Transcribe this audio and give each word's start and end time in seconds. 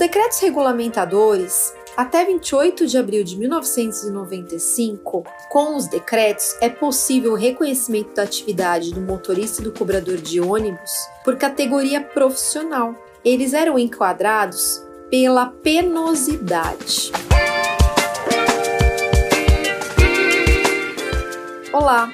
decretos 0.00 0.40
regulamentadores 0.40 1.74
até 1.94 2.24
28 2.24 2.86
de 2.86 2.96
abril 2.96 3.22
de 3.22 3.36
1995, 3.36 5.24
com 5.50 5.76
os 5.76 5.86
decretos, 5.88 6.56
é 6.62 6.70
possível 6.70 7.32
o 7.32 7.36
reconhecimento 7.36 8.14
da 8.14 8.22
atividade 8.22 8.94
do 8.94 9.00
motorista 9.02 9.60
e 9.60 9.64
do 9.64 9.72
cobrador 9.72 10.16
de 10.16 10.40
ônibus 10.40 10.90
por 11.22 11.36
categoria 11.36 12.00
profissional. 12.00 12.94
Eles 13.22 13.52
eram 13.52 13.78
enquadrados 13.78 14.82
pela 15.10 15.44
penosidade. 15.44 17.12
Olá, 21.74 22.10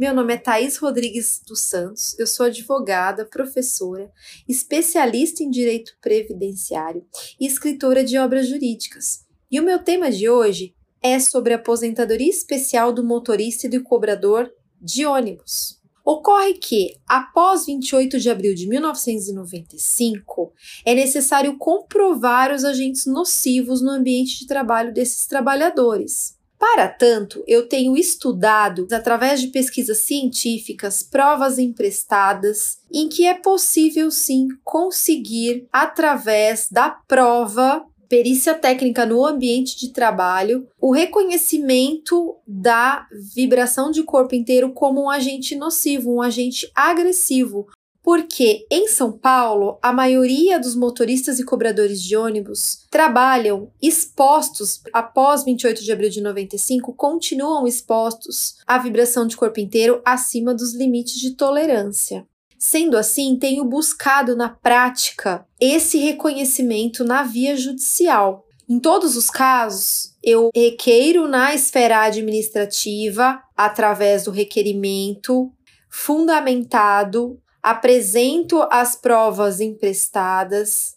meu 0.00 0.14
nome 0.14 0.32
é 0.32 0.38
Thaís 0.38 0.78
Rodrigues 0.78 1.42
dos 1.46 1.60
Santos, 1.60 2.18
eu 2.18 2.26
sou 2.26 2.46
advogada, 2.46 3.26
professora, 3.26 4.10
especialista 4.48 5.42
em 5.42 5.50
direito 5.50 5.92
previdenciário 6.00 7.04
e 7.38 7.44
escritora 7.46 8.02
de 8.02 8.16
obras 8.16 8.48
jurídicas. 8.48 9.26
E 9.50 9.60
o 9.60 9.62
meu 9.62 9.78
tema 9.80 10.10
de 10.10 10.26
hoje 10.26 10.74
é 11.02 11.18
sobre 11.18 11.52
a 11.52 11.56
aposentadoria 11.56 12.30
especial 12.30 12.94
do 12.94 13.04
motorista 13.04 13.66
e 13.66 13.68
do 13.68 13.82
cobrador 13.82 14.50
de 14.80 15.04
ônibus. 15.04 15.78
Ocorre 16.02 16.54
que, 16.54 16.96
após 17.06 17.66
28 17.66 18.18
de 18.18 18.30
abril 18.30 18.54
de 18.54 18.66
1995, 18.68 20.54
é 20.82 20.94
necessário 20.94 21.58
comprovar 21.58 22.54
os 22.54 22.64
agentes 22.64 23.04
nocivos 23.04 23.82
no 23.82 23.90
ambiente 23.90 24.38
de 24.38 24.46
trabalho 24.46 24.94
desses 24.94 25.26
trabalhadores. 25.26 26.39
Para 26.60 26.88
tanto, 26.88 27.42
eu 27.48 27.66
tenho 27.66 27.96
estudado, 27.96 28.86
através 28.92 29.40
de 29.40 29.48
pesquisas 29.48 29.96
científicas, 30.02 31.02
provas 31.02 31.58
emprestadas, 31.58 32.76
em 32.92 33.08
que 33.08 33.24
é 33.26 33.32
possível 33.32 34.10
sim 34.10 34.46
conseguir, 34.62 35.66
através 35.72 36.68
da 36.70 36.90
prova, 36.90 37.82
perícia 38.10 38.54
técnica 38.54 39.06
no 39.06 39.24
ambiente 39.24 39.78
de 39.78 39.90
trabalho, 39.90 40.68
o 40.78 40.92
reconhecimento 40.92 42.36
da 42.46 43.06
vibração 43.34 43.90
de 43.90 44.02
corpo 44.02 44.34
inteiro 44.34 44.72
como 44.74 45.04
um 45.04 45.08
agente 45.08 45.56
nocivo, 45.56 46.16
um 46.16 46.20
agente 46.20 46.70
agressivo, 46.74 47.68
porque 48.10 48.66
em 48.68 48.88
São 48.88 49.12
Paulo, 49.12 49.78
a 49.80 49.92
maioria 49.92 50.58
dos 50.58 50.74
motoristas 50.74 51.38
e 51.38 51.44
cobradores 51.44 52.02
de 52.02 52.16
ônibus 52.16 52.84
trabalham 52.90 53.70
expostos 53.80 54.80
após 54.92 55.44
28 55.44 55.84
de 55.84 55.92
abril 55.92 56.10
de 56.10 56.20
95, 56.20 56.92
continuam 56.94 57.68
expostos 57.68 58.56
à 58.66 58.78
vibração 58.78 59.28
de 59.28 59.36
corpo 59.36 59.60
inteiro 59.60 60.02
acima 60.04 60.52
dos 60.52 60.74
limites 60.74 61.20
de 61.20 61.36
tolerância. 61.36 62.26
Sendo 62.58 62.96
assim, 62.96 63.36
tenho 63.36 63.64
buscado 63.64 64.34
na 64.34 64.48
prática 64.48 65.46
esse 65.60 65.96
reconhecimento 65.98 67.04
na 67.04 67.22
via 67.22 67.56
judicial. 67.56 68.44
Em 68.68 68.80
todos 68.80 69.16
os 69.16 69.30
casos, 69.30 70.16
eu 70.20 70.50
requeiro 70.52 71.28
na 71.28 71.54
esfera 71.54 72.02
administrativa, 72.02 73.40
através 73.56 74.24
do 74.24 74.32
requerimento 74.32 75.52
fundamentado 75.88 77.40
apresento 77.62 78.62
as 78.70 78.96
provas 78.96 79.60
emprestadas, 79.60 80.96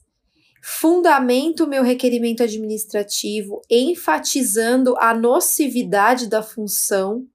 fundamento 0.62 1.68
meu 1.68 1.84
requerimento 1.84 2.42
administrativo 2.42 3.62
enfatizando 3.70 4.96
a 4.98 5.14
nocividade 5.14 6.28
da 6.28 6.42
função 6.42 7.28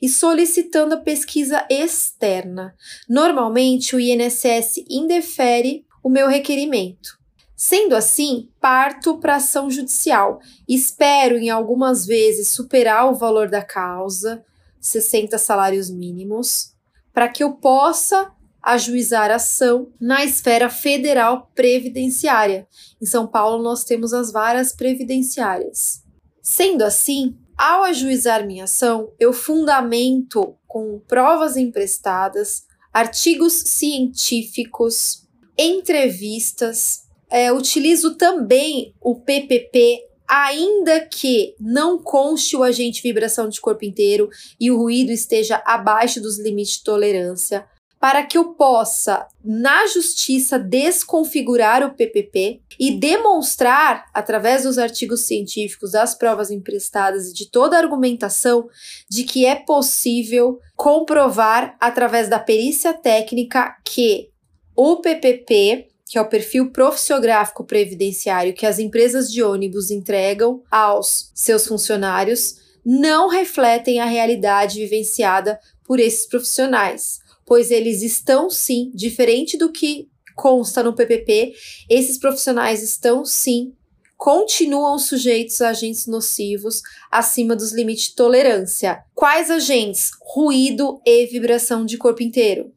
e 0.00 0.08
solicitando 0.08 0.94
a 0.94 1.00
pesquisa 1.00 1.66
externa. 1.70 2.74
Normalmente, 3.08 3.96
o 3.96 4.00
INSS 4.00 4.84
indefere 4.88 5.86
o 6.02 6.08
meu 6.08 6.28
requerimento. 6.28 7.18
Sendo 7.56 7.96
assim, 7.96 8.50
parto 8.60 9.18
para 9.18 9.36
ação 9.36 9.70
judicial. 9.70 10.38
Espero, 10.68 11.36
em 11.36 11.50
algumas 11.50 12.06
vezes, 12.06 12.48
superar 12.48 13.10
o 13.10 13.16
valor 13.16 13.48
da 13.48 13.62
causa, 13.62 14.44
60 14.80 15.36
salários 15.38 15.90
mínimos, 15.90 16.72
para 17.12 17.28
que 17.28 17.42
eu 17.42 17.54
possa 17.54 18.32
ajuizar 18.68 19.30
ação 19.30 19.90
na 19.98 20.22
esfera 20.22 20.68
federal 20.68 21.50
previdenciária. 21.54 22.68
Em 23.00 23.06
São 23.06 23.26
Paulo, 23.26 23.62
nós 23.62 23.82
temos 23.82 24.12
as 24.12 24.30
varas 24.30 24.74
previdenciárias. 24.74 26.02
Sendo 26.42 26.82
assim, 26.82 27.34
ao 27.56 27.82
ajuizar 27.84 28.46
minha 28.46 28.64
ação, 28.64 29.10
eu 29.18 29.32
fundamento 29.32 30.54
com 30.66 31.00
provas 31.08 31.56
emprestadas, 31.56 32.64
artigos 32.92 33.54
científicos, 33.54 35.26
entrevistas, 35.56 37.04
é, 37.30 37.50
utilizo 37.50 38.16
também 38.16 38.94
o 39.00 39.14
PPP, 39.14 40.04
ainda 40.28 41.00
que 41.06 41.54
não 41.58 41.98
conste 41.98 42.54
o 42.54 42.62
agente 42.62 43.02
vibração 43.02 43.48
de 43.48 43.62
corpo 43.62 43.86
inteiro 43.86 44.28
e 44.60 44.70
o 44.70 44.76
ruído 44.76 45.10
esteja 45.10 45.62
abaixo 45.64 46.20
dos 46.20 46.38
limites 46.38 46.76
de 46.76 46.84
tolerância 46.84 47.66
para 48.00 48.22
que 48.22 48.38
eu 48.38 48.52
possa, 48.54 49.26
na 49.44 49.86
justiça, 49.88 50.58
desconfigurar 50.58 51.84
o 51.84 51.94
PPP 51.94 52.60
e 52.78 52.92
demonstrar, 52.92 54.06
através 54.14 54.62
dos 54.62 54.78
artigos 54.78 55.22
científicos, 55.22 55.92
das 55.92 56.14
provas 56.14 56.50
emprestadas 56.50 57.28
e 57.28 57.34
de 57.34 57.50
toda 57.50 57.76
a 57.76 57.80
argumentação, 57.80 58.68
de 59.08 59.24
que 59.24 59.44
é 59.44 59.56
possível 59.56 60.60
comprovar, 60.76 61.76
através 61.80 62.28
da 62.28 62.38
perícia 62.38 62.94
técnica, 62.94 63.76
que 63.84 64.30
o 64.76 64.96
PPP, 64.98 65.88
que 66.06 66.16
é 66.16 66.20
o 66.20 66.28
perfil 66.28 66.70
profissiográfico 66.70 67.64
previdenciário 67.64 68.54
que 68.54 68.64
as 68.64 68.78
empresas 68.78 69.30
de 69.30 69.42
ônibus 69.42 69.90
entregam 69.90 70.62
aos 70.70 71.32
seus 71.34 71.66
funcionários, 71.66 72.56
não 72.86 73.28
refletem 73.28 73.98
a 73.98 74.04
realidade 74.04 74.80
vivenciada 74.80 75.58
por 75.84 75.98
esses 75.98 76.26
profissionais 76.26 77.26
pois 77.48 77.70
eles 77.70 78.02
estão 78.02 78.50
sim, 78.50 78.92
diferente 78.94 79.56
do 79.56 79.72
que 79.72 80.06
consta 80.36 80.82
no 80.82 80.92
PPP, 80.92 81.54
esses 81.88 82.18
profissionais 82.18 82.82
estão 82.82 83.24
sim, 83.24 83.72
continuam 84.16 84.98
sujeitos 84.98 85.60
a 85.62 85.70
agentes 85.70 86.06
nocivos 86.06 86.82
acima 87.10 87.56
dos 87.56 87.72
limites 87.72 88.08
de 88.08 88.14
tolerância. 88.14 89.02
Quais 89.14 89.50
agentes? 89.50 90.10
Ruído 90.20 91.00
e 91.06 91.26
vibração 91.26 91.86
de 91.86 91.96
corpo 91.96 92.22
inteiro. 92.22 92.70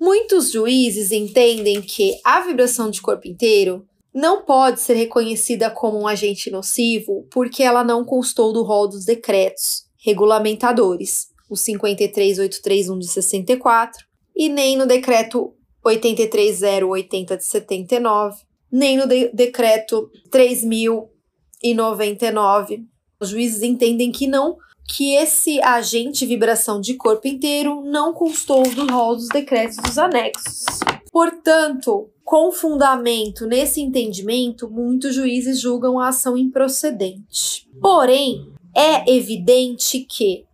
Muitos 0.00 0.52
juízes 0.52 1.10
entendem 1.10 1.82
que 1.82 2.14
a 2.24 2.40
vibração 2.42 2.90
de 2.90 3.02
corpo 3.02 3.26
inteiro 3.26 3.86
não 4.14 4.44
pode 4.44 4.80
ser 4.80 4.94
reconhecida 4.94 5.70
como 5.70 5.98
um 5.98 6.06
agente 6.06 6.50
nocivo 6.50 7.26
porque 7.30 7.62
ela 7.62 7.82
não 7.82 8.04
constou 8.04 8.52
do 8.52 8.62
rol 8.62 8.86
dos 8.86 9.04
decretos 9.04 9.84
regulamentadores, 9.96 11.28
o 11.48 11.56
53831 11.56 12.98
de 12.98 13.08
64 13.08 14.11
e 14.34 14.48
nem 14.48 14.76
no 14.76 14.86
decreto 14.86 15.54
83080 15.84 17.36
de 17.36 17.44
79, 17.44 18.40
nem 18.70 18.96
no 18.96 19.06
de 19.06 19.28
decreto 19.32 20.10
3099. 20.30 22.84
Os 23.20 23.28
juízes 23.28 23.62
entendem 23.62 24.10
que 24.10 24.26
não 24.26 24.56
que 24.88 25.14
esse 25.14 25.62
agente 25.62 26.26
vibração 26.26 26.80
de 26.80 26.94
corpo 26.94 27.28
inteiro 27.28 27.82
não 27.82 28.12
constou 28.12 28.62
do 28.62 28.84
rol 28.86 29.14
dos 29.16 29.28
decretos 29.28 29.76
dos 29.76 29.96
anexos. 29.96 30.80
Portanto, 31.10 32.10
com 32.24 32.50
fundamento 32.50 33.46
nesse 33.46 33.80
entendimento, 33.80 34.68
muitos 34.70 35.14
juízes 35.14 35.60
julgam 35.60 36.00
a 36.00 36.08
ação 36.08 36.36
improcedente. 36.36 37.68
Porém, 37.80 38.52
é 38.74 39.14
evidente 39.14 40.00
que 40.00 40.44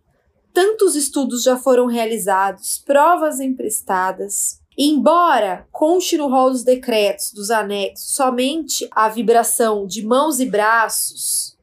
tantos 0.59 0.93
estudos 0.93 1.43
já 1.43 1.55
foram 1.55 1.85
realizados, 1.85 2.83
provas 2.85 3.39
emprestadas. 3.39 4.59
Embora 4.77 5.65
conste 5.71 6.17
no 6.17 6.27
rol 6.27 6.51
dos 6.51 6.65
decretos, 6.65 7.31
dos 7.31 7.49
anexos, 7.49 8.13
somente 8.13 8.85
a 8.91 9.07
vibração 9.07 9.87
de 9.87 10.05
mãos 10.05 10.41
e 10.41 10.45
braços, 10.45 11.57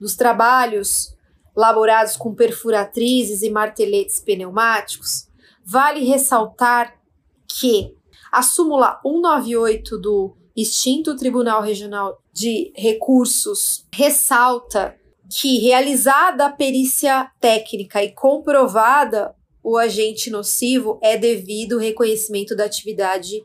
dos 0.00 0.16
trabalhos 0.16 1.14
laborados 1.54 2.16
com 2.16 2.34
perfuratrizes 2.34 3.42
e 3.42 3.50
marteletes 3.50 4.20
pneumáticos, 4.20 5.28
vale 5.62 6.02
ressaltar 6.02 6.98
que 7.46 7.94
a 8.32 8.42
súmula 8.42 8.98
198 9.02 9.98
do 9.98 10.34
extinto 10.56 11.14
Tribunal 11.14 11.60
Regional 11.60 12.18
de 12.32 12.72
Recursos 12.74 13.86
ressalta 13.92 14.98
que, 15.30 15.58
realizada 15.58 16.46
a 16.46 16.52
perícia 16.52 17.30
técnica 17.40 18.02
e 18.02 18.10
comprovada 18.10 19.34
o 19.62 19.76
agente 19.76 20.30
nocivo, 20.30 20.98
é 21.02 21.16
devido 21.16 21.74
o 21.74 21.78
reconhecimento 21.78 22.56
da 22.56 22.64
atividade 22.64 23.44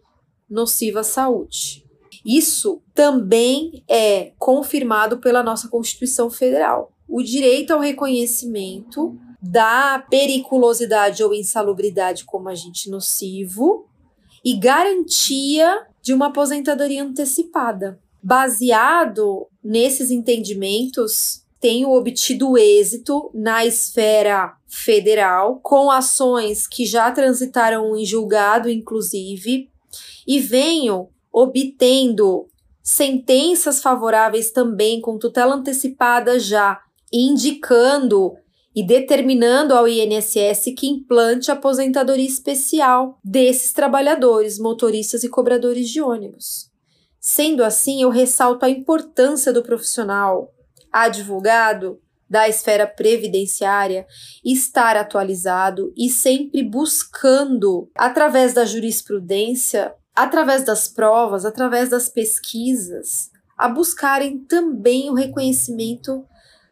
nociva 0.49 1.01
à 1.01 1.03
saúde. 1.03 1.85
Isso 2.25 2.81
também 2.93 3.83
é 3.87 4.31
confirmado 4.39 5.19
pela 5.19 5.43
nossa 5.43 5.67
Constituição 5.67 6.29
Federal. 6.29 6.91
O 7.07 7.21
direito 7.21 7.71
ao 7.71 7.79
reconhecimento 7.79 9.15
da 9.39 10.03
periculosidade 10.09 11.23
ou 11.23 11.33
insalubridade 11.33 12.25
como 12.25 12.49
agente 12.49 12.89
nocivo 12.89 13.87
e 14.43 14.57
garantia 14.57 15.85
de 16.01 16.13
uma 16.13 16.27
aposentadoria 16.27 17.03
antecipada. 17.03 17.99
Baseado 18.23 19.47
nesses 19.63 20.09
entendimentos, 20.09 21.44
tenho 21.65 21.89
obtido 21.93 22.59
êxito 22.59 23.31
na 23.33 23.65
esfera 23.65 24.55
federal, 24.67 25.59
com 25.63 25.89
ações 25.89 26.67
que 26.67 26.85
já 26.85 27.09
transitaram 27.11 27.95
em 27.95 28.05
julgado, 28.05 28.69
inclusive, 28.69 29.67
e 30.27 30.39
venho 30.39 31.09
obtendo 31.33 32.45
sentenças 32.83 33.81
favoráveis 33.81 34.51
também 34.51 35.01
com 35.01 35.17
tutela 35.17 35.55
antecipada 35.55 36.39
já, 36.39 36.79
indicando 37.11 38.33
e 38.75 38.85
determinando 38.85 39.73
ao 39.73 39.87
INSS 39.87 40.65
que 40.77 40.85
implante 40.85 41.49
aposentadoria 41.49 42.27
especial 42.27 43.17
desses 43.23 43.73
trabalhadores, 43.73 44.59
motoristas 44.59 45.23
e 45.23 45.29
cobradores 45.29 45.89
de 45.89 45.99
ônibus. 45.99 46.69
Sendo 47.19 47.63
assim, 47.63 48.03
eu 48.03 48.11
ressalto 48.11 48.63
a 48.65 48.69
importância 48.69 49.51
do 49.51 49.63
profissional 49.63 50.51
advogado 51.03 51.99
da 52.29 52.47
esfera 52.47 52.87
previdenciária 52.87 54.07
estar 54.43 54.95
atualizado 54.95 55.93
e 55.95 56.09
sempre 56.09 56.63
buscando, 56.63 57.89
através 57.95 58.53
da 58.53 58.65
jurisprudência, 58.65 59.93
através 60.15 60.63
das 60.63 60.87
provas, 60.87 61.45
através 61.45 61.89
das 61.89 62.07
pesquisas, 62.07 63.29
a 63.57 63.67
buscarem 63.67 64.39
também 64.39 65.09
o 65.09 65.13
reconhecimento 65.13 66.25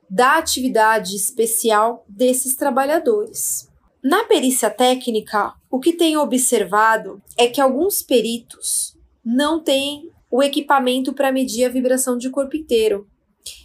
da 0.10 0.38
atividade 0.38 1.16
especial 1.16 2.06
desses 2.08 2.56
trabalhadores. 2.56 3.70
Na 4.04 4.24
perícia 4.24 4.70
técnica, 4.70 5.54
o 5.70 5.80
que 5.80 5.94
tenho 5.94 6.22
observado 6.22 7.22
é 7.38 7.48
que 7.48 7.62
alguns 7.62 8.02
peritos 8.02 8.98
não 9.24 9.62
têm 9.62 10.12
o 10.30 10.42
equipamento 10.42 11.14
para 11.14 11.32
medir 11.32 11.66
a 11.66 11.70
vibração 11.70 12.18
de 12.18 12.30
corpo 12.30 12.58
inteiro. 12.58 13.08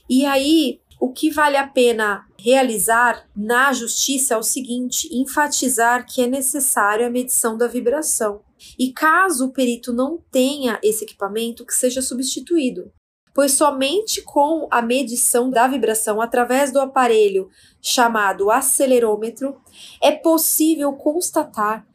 E 0.09 0.25
aí, 0.25 0.81
o 1.01 1.13
que 1.13 1.31
vale 1.31 1.57
a 1.57 1.67
pena 1.67 2.27
realizar 2.39 3.29
na 3.37 3.73
justiça 3.73 4.35
é 4.35 4.37
o 4.37 4.43
seguinte: 4.43 5.09
enfatizar 5.13 6.07
que 6.07 6.23
é 6.23 6.27
necessário 6.27 7.07
a 7.07 7.11
medição 7.11 7.57
da 7.57 7.67
vibração. 7.67 8.41
E 8.79 8.93
caso 8.93 9.47
o 9.47 9.53
perito 9.53 9.93
não 9.93 10.19
tenha 10.31 10.81
esse 10.83 11.05
equipamento, 11.05 11.65
que 11.65 11.75
seja 11.75 12.03
substituído. 12.03 12.91
Pois 13.35 13.53
somente 13.53 14.23
com 14.23 14.67
a 14.69 14.83
medição 14.83 15.49
da 15.49 15.69
vibração 15.69 16.21
através 16.21 16.73
do 16.73 16.81
aparelho 16.81 17.49
chamado 17.81 18.51
acelerômetro 18.51 19.61
é 20.03 20.11
possível 20.11 20.93
constatar 20.95 21.87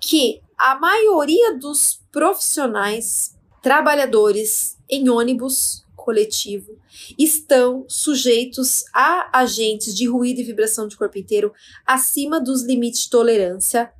que 0.00 0.40
a 0.56 0.78
maioria 0.78 1.58
dos 1.58 2.00
profissionais 2.12 3.36
trabalhadores 3.60 4.78
em 4.88 5.08
ônibus 5.08 5.81
coletivo 6.02 6.78
estão 7.18 7.84
sujeitos 7.88 8.84
a 8.92 9.40
agentes 9.40 9.94
de 9.94 10.06
ruído 10.06 10.40
e 10.40 10.44
vibração 10.44 10.86
de 10.86 10.96
corpo 10.96 11.18
inteiro 11.18 11.52
acima 11.86 12.40
dos 12.40 12.62
limites 12.62 13.04
de 13.04 13.10
tolerância, 13.10 13.92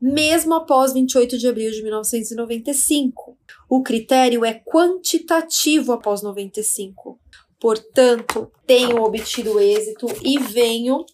mesmo 0.00 0.54
após 0.54 0.92
28 0.92 1.38
de 1.38 1.48
abril 1.48 1.70
de 1.70 1.82
1995. 1.82 3.36
O 3.68 3.82
critério 3.82 4.44
é 4.44 4.54
quantitativo 4.54 5.92
após 5.92 6.22
95. 6.22 7.18
Portanto, 7.58 8.50
tenho 8.66 9.02
obtido 9.02 9.58
êxito 9.58 10.06
e 10.22 10.38
venho 10.38 11.04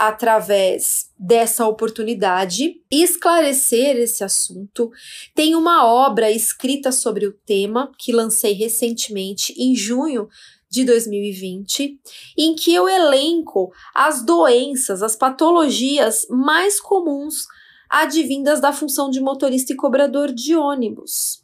através 0.00 1.10
dessa 1.18 1.66
oportunidade, 1.68 2.80
esclarecer 2.90 3.96
esse 3.96 4.24
assunto. 4.24 4.90
Tem 5.34 5.54
uma 5.54 5.84
obra 5.84 6.30
escrita 6.30 6.90
sobre 6.90 7.26
o 7.26 7.34
tema 7.44 7.92
que 7.98 8.10
lancei 8.10 8.54
recentemente, 8.54 9.52
em 9.58 9.76
junho 9.76 10.26
de 10.70 10.84
2020, 10.84 12.00
em 12.38 12.54
que 12.54 12.72
eu 12.72 12.88
elenco 12.88 13.70
as 13.94 14.24
doenças, 14.24 15.02
as 15.02 15.14
patologias 15.14 16.26
mais 16.30 16.80
comuns 16.80 17.46
advindas 17.90 18.58
da 18.58 18.72
função 18.72 19.10
de 19.10 19.20
motorista 19.20 19.74
e 19.74 19.76
cobrador 19.76 20.32
de 20.32 20.56
ônibus. 20.56 21.42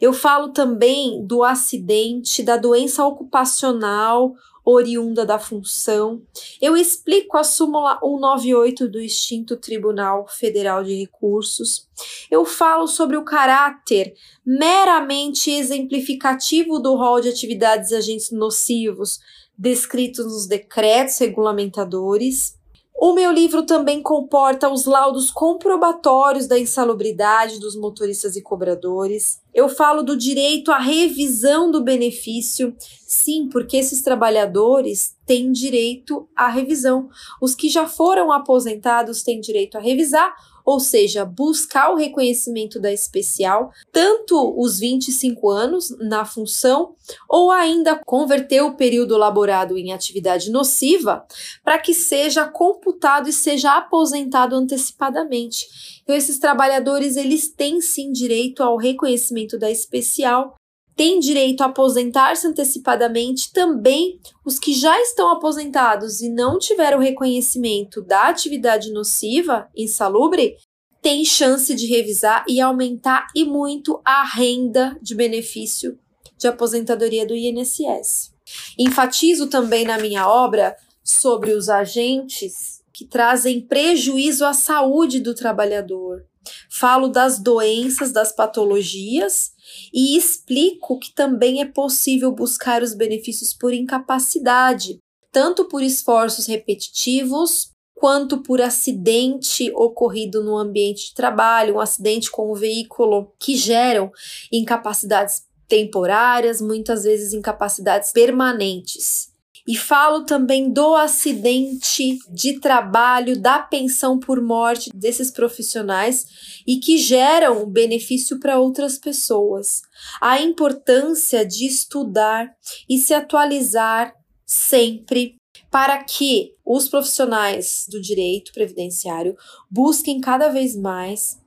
Eu 0.00 0.14
falo 0.14 0.54
também 0.54 1.22
do 1.26 1.44
acidente, 1.44 2.42
da 2.42 2.56
doença 2.56 3.04
ocupacional 3.04 4.32
oriunda 4.70 5.26
da 5.26 5.38
função. 5.38 6.22
Eu 6.60 6.76
explico 6.76 7.36
a 7.36 7.44
súmula 7.44 7.98
198 8.00 8.88
do 8.88 9.00
extinto 9.00 9.56
Tribunal 9.56 10.26
Federal 10.28 10.82
de 10.84 10.94
Recursos. 10.94 11.88
Eu 12.30 12.44
falo 12.44 12.86
sobre 12.86 13.16
o 13.16 13.24
caráter 13.24 14.14
meramente 14.44 15.50
exemplificativo 15.50 16.78
do 16.78 16.94
rol 16.94 17.20
de 17.20 17.28
atividades 17.28 17.92
agentes 17.92 18.30
nocivos 18.30 19.18
descritos 19.60 20.24
nos 20.24 20.46
decretos 20.46 21.18
regulamentadores. 21.18 22.58
O 23.02 23.14
meu 23.14 23.32
livro 23.32 23.62
também 23.62 24.02
comporta 24.02 24.68
os 24.68 24.84
laudos 24.84 25.30
comprobatórios 25.30 26.46
da 26.46 26.58
insalubridade 26.58 27.58
dos 27.58 27.74
motoristas 27.74 28.36
e 28.36 28.42
cobradores. 28.42 29.40
Eu 29.54 29.70
falo 29.70 30.02
do 30.02 30.14
direito 30.14 30.70
à 30.70 30.76
revisão 30.76 31.70
do 31.70 31.82
benefício. 31.82 32.76
Sim, 33.06 33.48
porque 33.50 33.78
esses 33.78 34.02
trabalhadores 34.02 35.16
têm 35.24 35.50
direito 35.50 36.28
à 36.36 36.48
revisão. 36.48 37.08
Os 37.40 37.54
que 37.54 37.70
já 37.70 37.86
foram 37.86 38.30
aposentados 38.30 39.22
têm 39.22 39.40
direito 39.40 39.78
a 39.78 39.80
revisar, 39.80 40.34
ou 40.70 40.78
seja, 40.78 41.24
buscar 41.24 41.90
o 41.90 41.96
reconhecimento 41.96 42.78
da 42.78 42.92
especial, 42.92 43.72
tanto 43.90 44.54
os 44.56 44.78
25 44.78 45.50
anos 45.50 45.90
na 45.98 46.24
função, 46.24 46.94
ou 47.28 47.50
ainda 47.50 48.00
converter 48.06 48.62
o 48.62 48.76
período 48.76 49.16
laborado 49.16 49.76
em 49.76 49.92
atividade 49.92 50.48
nociva, 50.48 51.26
para 51.64 51.76
que 51.76 51.92
seja 51.92 52.46
computado 52.46 53.28
e 53.28 53.32
seja 53.32 53.76
aposentado 53.76 54.54
antecipadamente. 54.54 55.66
Então 56.04 56.14
esses 56.14 56.38
trabalhadores 56.38 57.16
eles 57.16 57.48
têm 57.48 57.80
sim 57.80 58.12
direito 58.12 58.62
ao 58.62 58.76
reconhecimento 58.76 59.58
da 59.58 59.72
especial 59.72 60.54
têm 61.00 61.18
direito 61.18 61.62
a 61.62 61.66
aposentar-se 61.68 62.46
antecipadamente 62.46 63.54
também 63.54 64.20
os 64.44 64.58
que 64.58 64.74
já 64.74 65.00
estão 65.00 65.30
aposentados 65.30 66.20
e 66.20 66.28
não 66.28 66.58
tiveram 66.58 66.98
reconhecimento 66.98 68.02
da 68.02 68.28
atividade 68.28 68.92
nociva, 68.92 69.66
insalubre, 69.74 70.58
têm 71.00 71.24
chance 71.24 71.74
de 71.74 71.86
revisar 71.86 72.44
e 72.46 72.60
aumentar 72.60 73.28
e 73.34 73.46
muito 73.46 73.98
a 74.04 74.24
renda 74.24 74.94
de 75.00 75.14
benefício 75.14 75.98
de 76.36 76.46
aposentadoria 76.46 77.24
do 77.26 77.34
INSS. 77.34 78.34
Enfatizo 78.78 79.46
também 79.46 79.86
na 79.86 79.96
minha 79.96 80.28
obra 80.28 80.76
sobre 81.02 81.52
os 81.52 81.70
agentes 81.70 82.82
que 82.92 83.06
trazem 83.06 83.58
prejuízo 83.62 84.44
à 84.44 84.52
saúde 84.52 85.18
do 85.18 85.34
trabalhador. 85.34 86.26
Falo 86.68 87.08
das 87.08 87.38
doenças, 87.38 88.12
das 88.12 88.32
patologias 88.32 89.52
e 89.92 90.16
explico 90.16 90.98
que 90.98 91.12
também 91.12 91.60
é 91.60 91.66
possível 91.66 92.32
buscar 92.32 92.82
os 92.82 92.94
benefícios 92.94 93.52
por 93.52 93.72
incapacidade, 93.72 94.98
tanto 95.30 95.66
por 95.66 95.82
esforços 95.82 96.46
repetitivos 96.46 97.70
quanto 97.94 98.42
por 98.42 98.62
acidente 98.62 99.70
ocorrido 99.74 100.42
no 100.42 100.56
ambiente 100.56 101.08
de 101.08 101.14
trabalho, 101.14 101.76
um 101.76 101.80
acidente 101.80 102.30
com 102.30 102.50
o 102.50 102.54
veículo 102.54 103.34
que 103.38 103.56
geram 103.56 104.10
incapacidades 104.50 105.42
temporárias, 105.68 106.62
muitas 106.62 107.04
vezes 107.04 107.34
incapacidades 107.34 108.10
permanentes. 108.10 109.30
E 109.66 109.76
falo 109.76 110.24
também 110.24 110.72
do 110.72 110.94
acidente 110.94 112.18
de 112.30 112.58
trabalho, 112.58 113.40
da 113.40 113.58
pensão 113.58 114.18
por 114.18 114.40
morte 114.42 114.90
desses 114.94 115.30
profissionais 115.30 116.26
e 116.66 116.78
que 116.78 116.98
geram 116.98 117.68
benefício 117.68 118.40
para 118.40 118.58
outras 118.58 118.98
pessoas. 118.98 119.82
A 120.20 120.40
importância 120.40 121.44
de 121.46 121.66
estudar 121.66 122.50
e 122.88 122.98
se 122.98 123.12
atualizar 123.14 124.14
sempre 124.46 125.36
para 125.70 126.02
que 126.02 126.54
os 126.64 126.88
profissionais 126.88 127.86
do 127.88 128.00
direito 128.00 128.52
previdenciário 128.52 129.36
busquem 129.70 130.20
cada 130.20 130.48
vez 130.48 130.74
mais 130.74 131.38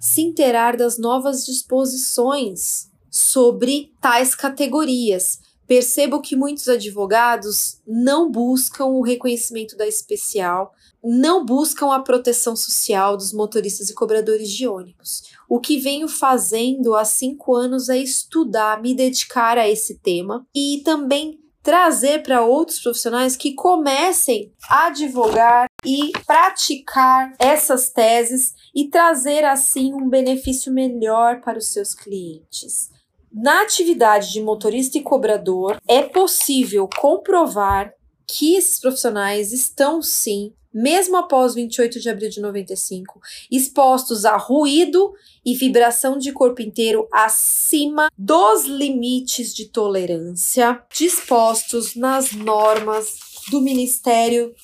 se 0.00 0.20
inteirar 0.20 0.76
das 0.76 0.98
novas 0.98 1.44
disposições 1.44 2.90
sobre 3.10 3.92
tais 4.00 4.34
categorias, 4.34 5.40
Percebo 5.66 6.20
que 6.20 6.36
muitos 6.36 6.68
advogados 6.68 7.80
não 7.86 8.30
buscam 8.30 8.86
o 8.86 9.02
reconhecimento 9.02 9.76
da 9.76 9.86
especial, 9.86 10.72
não 11.02 11.44
buscam 11.44 11.92
a 11.92 12.00
proteção 12.00 12.54
social 12.54 13.16
dos 13.16 13.32
motoristas 13.32 13.90
e 13.90 13.94
cobradores 13.94 14.50
de 14.50 14.66
ônibus. 14.68 15.22
O 15.48 15.60
que 15.60 15.78
venho 15.78 16.08
fazendo 16.08 16.94
há 16.94 17.04
cinco 17.04 17.54
anos 17.54 17.88
é 17.88 17.98
estudar, 17.98 18.80
me 18.80 18.94
dedicar 18.94 19.58
a 19.58 19.68
esse 19.68 19.98
tema 19.98 20.46
e 20.54 20.82
também 20.84 21.42
trazer 21.62 22.22
para 22.22 22.42
outros 22.42 22.80
profissionais 22.80 23.36
que 23.36 23.54
comecem 23.54 24.52
a 24.68 24.86
advogar 24.86 25.66
e 25.84 26.10
praticar 26.26 27.34
essas 27.38 27.88
teses 27.88 28.54
e 28.74 28.88
trazer 28.88 29.44
assim 29.44 29.94
um 29.94 30.08
benefício 30.08 30.72
melhor 30.72 31.40
para 31.40 31.58
os 31.58 31.72
seus 31.72 31.94
clientes. 31.94 32.90
Na 33.34 33.62
atividade 33.62 34.30
de 34.30 34.42
motorista 34.42 34.98
e 34.98 35.02
cobrador, 35.02 35.80
é 35.88 36.02
possível 36.02 36.86
comprovar 36.98 37.94
que 38.26 38.54
esses 38.54 38.78
profissionais 38.78 39.52
estão 39.52 40.02
sim, 40.02 40.52
mesmo 40.72 41.16
após 41.16 41.54
28 41.54 41.98
de 41.98 42.10
abril 42.10 42.28
de 42.28 42.40
95, 42.40 43.20
expostos 43.50 44.24
a 44.24 44.36
ruído 44.36 45.12
e 45.44 45.54
vibração 45.54 46.18
de 46.18 46.30
corpo 46.32 46.60
inteiro 46.60 47.08
acima 47.10 48.10
dos 48.16 48.64
limites 48.64 49.54
de 49.54 49.66
tolerância 49.66 50.82
dispostos 50.94 51.94
nas 51.94 52.32
normas 52.32 53.16
do 53.50 53.60
Ministério 53.60 54.54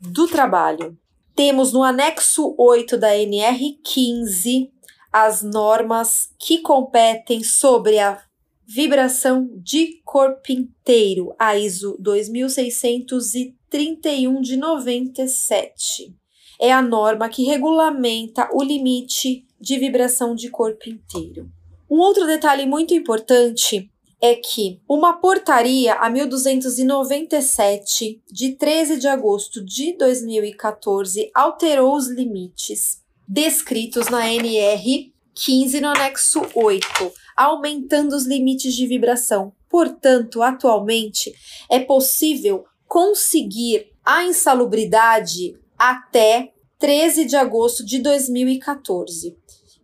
do 0.00 0.26
Trabalho. 0.26 0.98
Temos 1.34 1.72
no 1.72 1.82
anexo 1.82 2.54
8 2.58 2.96
da 2.96 3.16
NR 3.18 3.78
15 3.82 4.73
as 5.14 5.42
normas 5.44 6.30
que 6.40 6.58
competem 6.58 7.44
sobre 7.44 8.00
a 8.00 8.20
vibração 8.66 9.48
de 9.62 10.00
corpo 10.04 10.50
inteiro, 10.50 11.32
a 11.38 11.56
ISO 11.56 11.96
2631 12.00 14.40
de 14.40 14.56
97. 14.56 16.12
É 16.60 16.72
a 16.72 16.82
norma 16.82 17.28
que 17.28 17.44
regulamenta 17.44 18.48
o 18.52 18.60
limite 18.60 19.46
de 19.60 19.78
vibração 19.78 20.34
de 20.34 20.50
corpo 20.50 20.90
inteiro. 20.90 21.48
Um 21.88 22.00
outro 22.00 22.26
detalhe 22.26 22.66
muito 22.66 22.92
importante 22.92 23.88
é 24.20 24.34
que 24.34 24.80
uma 24.88 25.20
portaria 25.20 25.94
a 25.94 26.10
1297 26.10 28.20
de 28.32 28.56
13 28.56 28.98
de 28.98 29.06
agosto 29.06 29.64
de 29.64 29.96
2014 29.96 31.30
alterou 31.32 31.94
os 31.94 32.08
limites 32.08 33.03
descritos 33.26 34.08
na 34.08 34.30
NR 34.32 35.12
15 35.34 35.80
no 35.80 35.88
anexo 35.88 36.42
8, 36.54 37.12
aumentando 37.36 38.14
os 38.14 38.26
limites 38.26 38.74
de 38.74 38.86
vibração. 38.86 39.52
Portanto, 39.68 40.42
atualmente 40.42 41.34
é 41.70 41.80
possível 41.80 42.64
conseguir 42.86 43.92
a 44.04 44.24
insalubridade 44.24 45.58
até 45.76 46.52
13 46.78 47.24
de 47.24 47.36
agosto 47.36 47.84
de 47.84 47.98
2014. 47.98 49.36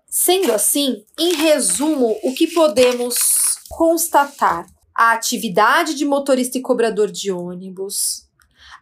Sendo 0.06 0.52
assim, 0.52 1.04
em 1.18 1.34
resumo, 1.34 2.16
o 2.22 2.34
que 2.34 2.46
podemos 2.48 3.16
constatar? 3.68 4.66
A 4.94 5.12
atividade 5.12 5.94
de 5.94 6.04
motorista 6.04 6.58
e 6.58 6.60
cobrador 6.60 7.10
de 7.10 7.32
ônibus, 7.32 8.28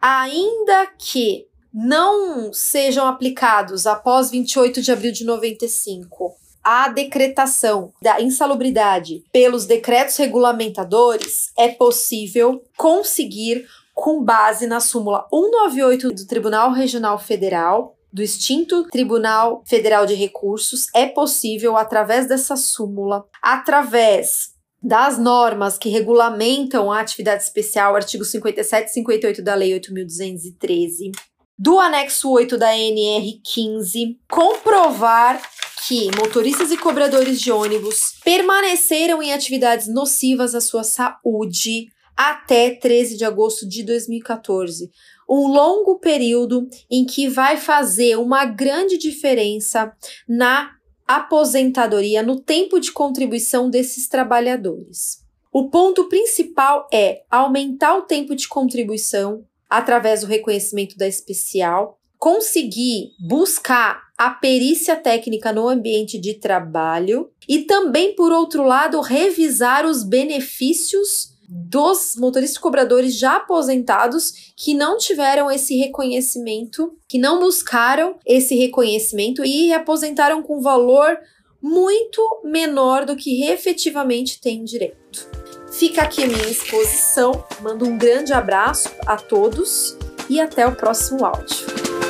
ainda 0.01 0.87
que 0.97 1.48
não 1.73 2.51
sejam 2.53 3.07
aplicados 3.07 3.85
após 3.87 4.29
28 4.31 4.81
de 4.81 4.91
abril 4.91 5.11
de 5.11 5.23
95 5.23 6.35
a 6.63 6.89
decretação 6.89 7.93
da 8.01 8.21
insalubridade 8.21 9.23
pelos 9.31 9.65
decretos 9.65 10.17
regulamentadores, 10.17 11.51
é 11.57 11.69
possível 11.69 12.63
conseguir 12.77 13.65
com 13.93 14.23
base 14.23 14.67
na 14.67 14.79
súmula 14.79 15.25
198 15.29 16.09
do 16.13 16.27
Tribunal 16.27 16.71
Regional 16.71 17.17
Federal 17.17 17.95
do 18.11 18.23
extinto 18.23 18.85
Tribunal 18.85 19.63
Federal 19.65 20.05
de 20.05 20.15
Recursos, 20.15 20.87
é 20.95 21.05
possível, 21.05 21.77
através 21.77 22.27
dessa 22.27 22.55
súmula, 22.55 23.25
através 23.41 24.51
das 24.81 25.19
normas 25.19 25.77
que 25.77 25.89
regulamentam 25.89 26.91
a 26.91 27.01
atividade 27.01 27.43
especial, 27.43 27.95
artigo 27.95 28.23
57 28.23 28.89
e 28.89 28.93
58 28.93 29.41
da 29.43 29.53
Lei 29.53 29.77
8.213, 29.79 31.11
do 31.59 31.77
anexo 31.77 32.31
8 32.31 32.57
da 32.57 32.73
NR 32.73 33.41
15, 33.43 34.17
comprovar 34.31 35.41
que 35.85 36.09
motoristas 36.17 36.71
e 36.71 36.77
cobradores 36.77 37.41
de 37.41 37.51
ônibus 37.51 38.13
permaneceram 38.23 39.21
em 39.21 39.33
atividades 39.33 39.89
nocivas 39.89 40.55
à 40.55 40.61
sua 40.61 40.85
saúde 40.85 41.91
até 42.15 42.69
13 42.69 43.17
de 43.17 43.25
agosto 43.25 43.67
de 43.67 43.83
2014. 43.83 44.89
Um 45.29 45.47
longo 45.47 45.99
período 45.99 46.65
em 46.89 47.05
que 47.05 47.27
vai 47.27 47.57
fazer 47.57 48.17
uma 48.17 48.45
grande 48.45 48.97
diferença 48.97 49.91
na 50.25 50.71
aposentadoria, 51.05 52.23
no 52.23 52.39
tempo 52.39 52.79
de 52.79 52.93
contribuição 52.93 53.69
desses 53.69 54.07
trabalhadores. 54.07 55.25
O 55.51 55.69
ponto 55.69 56.07
principal 56.07 56.87
é 56.93 57.23
aumentar 57.29 57.97
o 57.97 58.03
tempo 58.03 58.33
de 58.33 58.47
contribuição 58.47 59.43
através 59.69 60.21
do 60.21 60.27
reconhecimento 60.27 60.97
da 60.97 61.07
especial, 61.07 61.99
conseguir 62.17 63.11
buscar 63.19 64.01
a 64.17 64.29
perícia 64.29 64.95
técnica 64.97 65.53
no 65.53 65.69
ambiente 65.69 66.19
de 66.19 66.33
trabalho 66.33 67.31
e 67.47 67.59
também, 67.59 68.13
por 68.13 68.33
outro 68.33 68.63
lado, 68.63 68.99
revisar 68.99 69.85
os 69.85 70.03
benefícios 70.03 71.29
dos 71.47 72.15
motoristas 72.15 72.59
cobradores 72.59 73.17
já 73.17 73.37
aposentados 73.37 74.53
que 74.55 74.73
não 74.75 74.97
tiveram 74.97 75.49
esse 75.49 75.75
reconhecimento, 75.77 76.93
que 77.07 77.17
não 77.17 77.39
buscaram 77.39 78.19
esse 78.25 78.55
reconhecimento 78.55 79.43
e 79.43 79.73
aposentaram 79.73 80.43
com 80.43 80.61
valor 80.61 81.17
muito 81.61 82.21
menor 82.43 83.05
do 83.05 83.15
que 83.15 83.45
efetivamente 83.45 84.39
têm 84.39 84.63
direito. 84.63 85.38
Fica 85.71 86.01
aqui 86.01 86.25
minha 86.25 86.49
exposição, 86.49 87.43
mando 87.61 87.87
um 87.87 87.97
grande 87.97 88.33
abraço 88.33 88.89
a 89.05 89.15
todos 89.15 89.95
e 90.29 90.39
até 90.39 90.67
o 90.67 90.75
próximo 90.75 91.25
áudio. 91.25 92.08